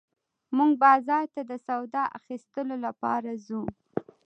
[0.57, 3.61] موږ بازار ته د سودا اخيستلو لپاره ځو